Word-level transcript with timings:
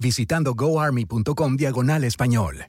visitando 0.00 0.54
goarmy.com 0.54 1.56
diagonal 1.56 2.04
español. 2.04 2.66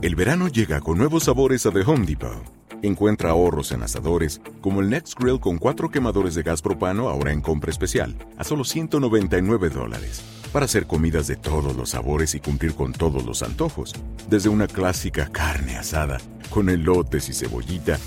El 0.00 0.14
verano 0.14 0.46
llega 0.46 0.80
con 0.80 0.96
nuevos 0.96 1.24
sabores 1.24 1.66
a 1.66 1.72
The 1.72 1.80
Home 1.80 2.06
Depot. 2.06 2.44
Encuentra 2.82 3.30
ahorros 3.30 3.72
en 3.72 3.82
asadores, 3.82 4.40
como 4.60 4.80
el 4.80 4.88
Next 4.88 5.18
Grill 5.18 5.40
con 5.40 5.58
cuatro 5.58 5.90
quemadores 5.90 6.36
de 6.36 6.44
gas 6.44 6.62
propano 6.62 7.08
ahora 7.08 7.32
en 7.32 7.40
compra 7.40 7.72
especial, 7.72 8.14
a 8.36 8.44
solo 8.44 8.62
199 8.62 9.70
dólares. 9.70 10.22
Para 10.52 10.66
hacer 10.66 10.86
comidas 10.86 11.26
de 11.26 11.34
todos 11.34 11.74
los 11.74 11.90
sabores 11.90 12.36
y 12.36 12.40
cumplir 12.40 12.74
con 12.74 12.92
todos 12.92 13.26
los 13.26 13.42
antojos, 13.42 13.92
desde 14.30 14.48
una 14.48 14.68
clásica 14.68 15.28
carne 15.32 15.76
asada, 15.76 16.18
con 16.50 16.68
elotes 16.68 17.28
y 17.28 17.34
cebollita, 17.34 17.98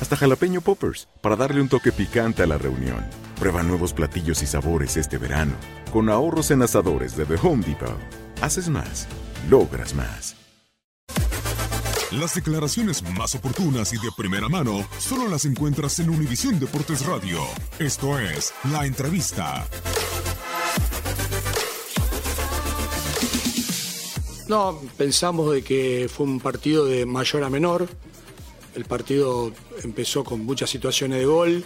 hasta 0.00 0.16
jalapeño 0.16 0.62
poppers, 0.62 1.08
para 1.20 1.36
darle 1.36 1.60
un 1.60 1.68
toque 1.68 1.92
picante 1.92 2.42
a 2.42 2.46
la 2.46 2.56
reunión. 2.56 3.04
Prueba 3.38 3.62
nuevos 3.62 3.92
platillos 3.92 4.42
y 4.42 4.46
sabores 4.46 4.96
este 4.96 5.16
verano, 5.16 5.52
con 5.92 6.08
ahorros 6.08 6.50
en 6.50 6.60
asadores 6.62 7.16
de 7.16 7.24
The 7.24 7.36
Home 7.40 7.64
Depot. 7.64 7.96
Haces 8.42 8.68
más, 8.68 9.06
logras 9.48 9.94
más. 9.94 10.34
Las 12.10 12.34
declaraciones 12.34 13.02
más 13.16 13.36
oportunas 13.36 13.92
y 13.92 13.96
de 13.98 14.10
primera 14.16 14.48
mano 14.48 14.84
solo 14.98 15.28
las 15.28 15.44
encuentras 15.44 16.00
en 16.00 16.10
Univisión 16.10 16.58
Deportes 16.58 17.06
Radio. 17.06 17.38
Esto 17.78 18.18
es 18.18 18.52
La 18.72 18.86
Entrevista. 18.86 19.64
No, 24.48 24.80
pensamos 24.96 25.52
de 25.52 25.62
que 25.62 26.10
fue 26.12 26.26
un 26.26 26.40
partido 26.40 26.86
de 26.86 27.06
mayor 27.06 27.44
a 27.44 27.50
menor. 27.50 27.86
El 28.74 28.84
partido 28.84 29.52
empezó 29.84 30.24
con 30.24 30.44
muchas 30.44 30.70
situaciones 30.70 31.20
de 31.20 31.26
gol. 31.26 31.64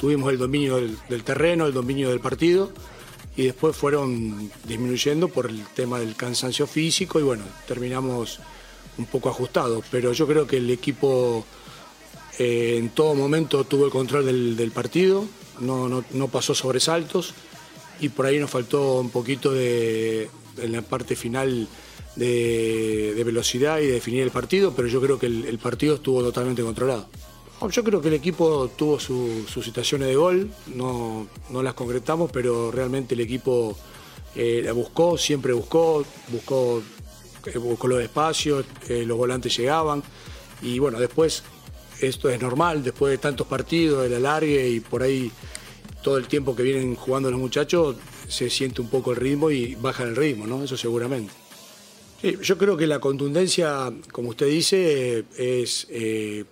Tuvimos 0.00 0.32
el 0.32 0.38
dominio 0.38 0.76
del, 0.76 1.22
terreno, 1.22 1.66
el 1.66 1.74
dominio 1.74 2.08
del 2.08 2.20
partido. 2.20 2.72
Y 3.36 3.44
después 3.44 3.76
fueron 3.76 4.50
disminuyendo 4.66 5.28
por 5.28 5.46
el 5.46 5.62
tema 5.74 6.00
del 6.00 6.16
cansancio 6.16 6.66
físico. 6.66 7.20
Y 7.20 7.22
bueno, 7.22 7.44
terminamos 7.68 8.40
un 8.96 9.04
poco 9.04 9.28
ajustados. 9.28 9.84
Pero 9.90 10.12
yo 10.12 10.26
creo 10.26 10.46
que 10.46 10.56
el 10.56 10.70
equipo 10.70 11.44
eh, 12.38 12.76
en 12.78 12.88
todo 12.90 13.14
momento 13.14 13.64
tuvo 13.64 13.84
el 13.84 13.90
control 13.90 14.24
del, 14.24 14.72
partido. 14.72 15.26
No, 15.60 15.88
no- 15.88 16.04
no 16.12 16.28
pasó 16.28 16.54
sobresaltos. 16.54 17.34
Y 18.00 18.08
por 18.08 18.24
ahí 18.24 18.38
nos 18.38 18.50
faltó 18.50 19.00
un 19.00 19.10
poquito 19.10 19.52
de, 19.52 20.30
en 20.56 20.72
la 20.72 20.80
parte 20.80 21.14
final 21.14 21.68
de, 22.16 23.22
velocidad 23.24 23.78
y 23.80 23.86
de 23.86 23.92
definir 23.92 24.22
el 24.22 24.30
partido, 24.30 24.72
pero 24.74 24.88
yo 24.88 25.02
creo 25.02 25.18
que 25.18 25.26
el 25.26 25.58
partido 25.58 25.96
estuvo 25.96 26.22
totalmente 26.22 26.62
controlado. 26.62 27.06
Yo 27.68 27.84
creo 27.84 28.00
que 28.00 28.08
el 28.08 28.14
equipo 28.14 28.68
tuvo 28.74 28.98
su- 28.98 29.44
sus 29.46 29.64
situaciones 29.64 30.08
de 30.08 30.16
gol, 30.16 30.50
no, 30.74 31.26
no 31.50 31.62
las 31.62 31.74
concretamos, 31.74 32.30
pero 32.32 32.70
realmente 32.70 33.14
el 33.14 33.20
equipo 33.20 33.76
eh, 34.34 34.62
la 34.64 34.72
buscó, 34.72 35.18
siempre 35.18 35.52
buscó, 35.52 36.04
buscó, 36.28 36.82
eh, 37.46 37.58
buscó 37.58 37.86
los 37.88 38.00
espacios, 38.00 38.64
eh, 38.88 39.04
los 39.06 39.18
volantes 39.18 39.54
llegaban 39.56 40.02
y 40.62 40.78
bueno, 40.78 40.98
después 40.98 41.42
esto 42.00 42.30
es 42.30 42.40
normal, 42.40 42.82
después 42.82 43.10
de 43.10 43.18
tantos 43.18 43.46
partidos, 43.46 44.06
el 44.06 44.14
alargue 44.14 44.68
y 44.70 44.80
por 44.80 45.02
ahí 45.02 45.30
todo 46.02 46.16
el 46.16 46.28
tiempo 46.28 46.56
que 46.56 46.62
vienen 46.62 46.94
jugando 46.96 47.30
los 47.30 47.38
muchachos, 47.38 47.96
se 48.26 48.48
siente 48.48 48.80
un 48.80 48.88
poco 48.88 49.10
el 49.10 49.16
ritmo 49.18 49.50
y 49.50 49.74
baja 49.74 50.04
el 50.04 50.16
ritmo, 50.16 50.46
¿no? 50.46 50.64
Eso 50.64 50.78
seguramente. 50.78 51.32
Sí, 52.22 52.38
yo 52.42 52.56
creo 52.56 52.76
que 52.78 52.86
la 52.86 53.00
contundencia, 53.00 53.92
como 54.12 54.30
usted 54.30 54.46
dice, 54.46 55.24
es 55.36 55.86
eh, 55.90 56.44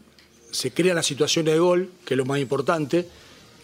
se 0.51 0.71
crean 0.71 0.97
las 0.97 1.07
situaciones 1.07 1.55
de 1.55 1.61
gol, 1.61 1.91
que 2.05 2.15
es 2.15 2.19
lo 2.19 2.25
más 2.25 2.41
importante, 2.41 3.07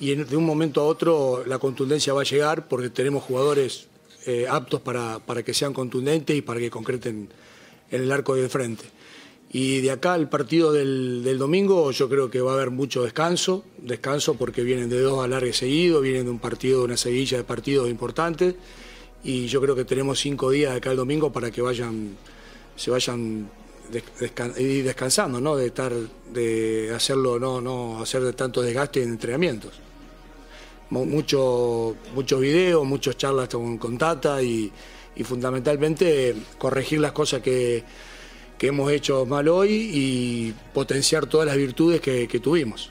y 0.01 0.15
de 0.15 0.37
un 0.37 0.45
momento 0.45 0.81
a 0.81 0.85
otro 0.85 1.45
la 1.47 1.59
contundencia 1.59 2.13
va 2.13 2.23
a 2.23 2.25
llegar 2.25 2.69
porque 2.69 2.91
tenemos 2.91 3.23
jugadores 3.23 3.87
eh, 4.27 4.47
aptos 4.49 4.81
para, 4.81 5.19
para 5.21 5.43
que 5.43 5.55
sean 5.55 5.73
contundentes 5.73 6.37
y 6.37 6.43
para 6.43 6.61
que 6.61 6.71
concreten 6.71 7.29
en 7.91 8.03
el 8.03 8.11
arco 8.11 8.35
de 8.35 8.49
frente. 8.49 8.85
Y 9.53 9.83
de 9.83 9.93
acá 9.93 10.15
al 10.15 10.29
partido 10.29 10.73
del, 10.73 11.23
del 11.23 11.39
domingo 11.39 11.91
yo 11.93 12.09
creo 12.09 12.29
que 12.29 12.41
va 12.41 12.53
a 12.53 12.55
haber 12.55 12.71
mucho 12.71 13.05
descanso, 13.05 13.65
descanso 13.79 14.35
porque 14.35 14.63
vienen 14.65 14.91
de 14.91 15.01
dos 15.01 15.23
alargues 15.23 15.59
seguidos, 15.59 16.03
vienen 16.03 16.25
de 16.25 16.31
un 16.31 16.41
partido, 16.41 16.83
una 16.83 16.97
seguilla 16.97 17.37
de 17.37 17.45
partidos 17.45 17.89
importantes, 17.89 18.57
y 19.23 19.47
yo 19.47 19.61
creo 19.61 19.77
que 19.77 19.85
tenemos 19.85 20.19
cinco 20.19 20.51
días 20.51 20.73
de 20.73 20.79
acá 20.79 20.91
al 20.91 20.97
domingo 20.97 21.33
para 21.33 21.51
que 21.51 21.63
vayan, 21.63 22.17
se 22.75 22.91
vayan 22.91 23.49
y 24.59 24.81
descansando, 24.83 25.41
¿no? 25.41 25.57
De 25.57 25.67
estar, 25.67 25.93
de 26.33 26.93
hacerlo, 26.95 27.39
no, 27.39 27.61
no 27.61 28.01
hacer 28.03 28.33
tanto 28.35 28.63
desgaste 28.63 29.03
en 29.03 29.11
entrenamientos. 29.11 29.73
Mu- 30.91 31.07
Mucho, 31.07 31.97
muchos 32.15 32.41
videos, 32.41 32.85
muchas 32.85 33.17
charlas 33.17 33.49
con, 33.49 33.79
con 33.79 33.99
Tata 33.99 34.43
y, 34.43 34.73
fundamentalmente 35.25 36.35
corregir 36.59 37.01
las 37.01 37.13
cosas 37.13 37.41
que, 37.43 37.85
que 38.59 38.67
hemos 38.69 38.91
hecho 38.91 39.27
mal 39.27 39.49
hoy 39.49 39.71
y 39.93 40.55
potenciar 40.73 41.27
todas 41.27 41.47
las 41.47 41.57
virtudes 41.57 42.01
que 42.01 42.41
tuvimos. 42.43 42.91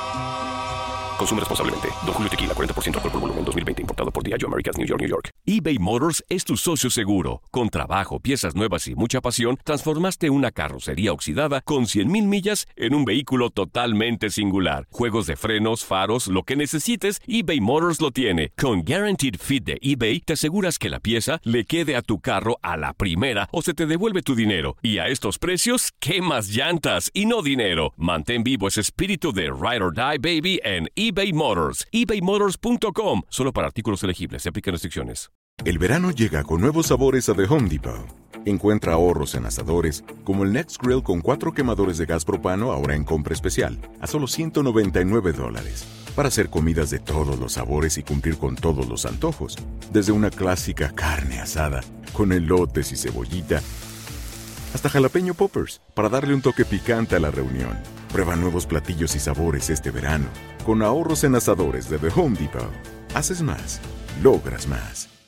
Consume 1.21 1.39
responsablemente. 1.39 1.89
Don 2.03 2.13
Julio 2.15 2.31
Tequila, 2.31 2.55
40% 2.55 2.95
alcohol 2.95 3.11
por 3.11 3.21
volumen, 3.21 3.45
2020. 3.45 3.81
Importado 3.83 4.09
por 4.09 4.23
Diageo 4.23 4.47
Americas, 4.47 4.75
New 4.75 4.87
York, 4.87 5.01
New 5.01 5.09
York. 5.09 5.29
eBay 5.45 5.77
Motors 5.77 6.23
es 6.29 6.45
tu 6.45 6.57
socio 6.57 6.89
seguro. 6.89 7.43
Con 7.51 7.69
trabajo, 7.69 8.19
piezas 8.19 8.55
nuevas 8.55 8.87
y 8.87 8.95
mucha 8.95 9.21
pasión, 9.21 9.59
transformaste 9.63 10.31
una 10.31 10.49
carrocería 10.49 11.11
oxidada 11.13 11.61
con 11.61 11.83
100.000 11.85 12.25
millas 12.25 12.65
en 12.75 12.95
un 12.95 13.05
vehículo 13.05 13.51
totalmente 13.51 14.31
singular. 14.31 14.87
Juegos 14.89 15.27
de 15.27 15.35
frenos, 15.35 15.85
faros, 15.85 16.25
lo 16.25 16.41
que 16.41 16.55
necesites, 16.55 17.21
eBay 17.27 17.59
Motors 17.61 18.01
lo 18.01 18.09
tiene. 18.09 18.49
Con 18.57 18.83
Guaranteed 18.83 19.35
Fit 19.39 19.63
de 19.63 19.77
eBay, 19.79 20.21
te 20.21 20.33
aseguras 20.33 20.79
que 20.79 20.89
la 20.89 20.99
pieza 20.99 21.39
le 21.43 21.65
quede 21.65 21.95
a 21.95 22.01
tu 22.01 22.19
carro 22.19 22.57
a 22.63 22.77
la 22.77 22.93
primera 22.93 23.47
o 23.51 23.61
se 23.61 23.75
te 23.75 23.85
devuelve 23.85 24.23
tu 24.23 24.33
dinero. 24.33 24.75
Y 24.81 24.97
a 24.97 25.07
estos 25.07 25.37
precios, 25.37 25.91
¿qué 25.99 26.19
más 26.19 26.47
llantas 26.47 27.11
y 27.13 27.27
no 27.27 27.43
dinero? 27.43 27.93
Mantén 27.95 28.41
vivo 28.41 28.67
ese 28.67 28.81
espíritu 28.81 29.31
de 29.31 29.51
Ride 29.51 29.83
or 29.83 29.93
Die, 29.93 30.17
baby, 30.17 30.59
en 30.63 30.87
eBay 30.95 31.10
eBay 31.11 31.33
Motors. 31.33 31.85
ebaymotors.com. 31.91 33.23
Solo 33.29 33.51
para 33.51 33.67
artículos 33.67 34.01
elegibles. 34.03 34.43
Se 34.43 34.49
aplican 34.49 34.73
restricciones. 34.73 35.29
El 35.65 35.77
verano 35.77 36.09
llega 36.09 36.43
con 36.43 36.61
nuevos 36.61 36.87
sabores 36.87 37.29
a 37.29 37.35
The 37.35 37.43
Home 37.43 37.69
Depot. 37.69 38.07
Encuentra 38.45 38.93
ahorros 38.93 39.35
en 39.35 39.45
asadores, 39.45 40.03
como 40.23 40.43
el 40.43 40.53
Next 40.53 40.81
Grill 40.81 41.03
con 41.03 41.21
cuatro 41.21 41.53
quemadores 41.53 41.99
de 41.99 42.07
gas 42.07 42.25
propano 42.25 42.71
ahora 42.71 42.95
en 42.95 43.03
compra 43.03 43.35
especial, 43.35 43.77
a 43.99 44.07
solo 44.07 44.25
199 44.25 45.33
dólares. 45.33 45.85
Para 46.15 46.29
hacer 46.29 46.49
comidas 46.49 46.89
de 46.89 46.97
todos 46.97 47.37
los 47.37 47.53
sabores 47.53 47.99
y 47.99 48.03
cumplir 48.03 48.37
con 48.37 48.55
todos 48.55 48.87
los 48.87 49.05
antojos. 49.05 49.55
Desde 49.91 50.13
una 50.13 50.31
clásica 50.31 50.91
carne 50.95 51.39
asada, 51.39 51.81
con 52.13 52.31
elotes 52.31 52.91
y 52.91 52.97
cebollita, 52.97 53.61
hasta 54.73 54.89
jalapeño 54.89 55.33
poppers, 55.33 55.81
para 55.93 56.09
darle 56.09 56.33
un 56.33 56.41
toque 56.41 56.65
picante 56.65 57.15
a 57.15 57.19
la 57.19 57.31
reunión. 57.31 57.77
Prueba 58.11 58.35
nuevos 58.35 58.65
platillos 58.65 59.15
y 59.15 59.19
sabores 59.19 59.69
este 59.69 59.91
verano, 59.91 60.25
con 60.65 60.81
ahorros 60.81 61.23
en 61.23 61.35
asadores 61.35 61.89
de 61.89 61.97
The 61.97 62.09
Home 62.15 62.37
Depot. 62.37 62.71
Haces 63.13 63.41
más, 63.41 63.79
logras 64.21 64.67
más. 64.67 65.20